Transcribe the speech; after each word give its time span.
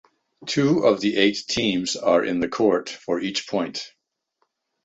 Two 0.47 0.79
of 0.79 0.99
the 0.99 1.15
eight 1.17 1.43
teams 1.47 1.95
are 1.95 2.25
in 2.25 2.39
the 2.39 2.47
court 2.47 2.89
for 2.89 3.19
each 3.19 3.47
point. 3.47 3.93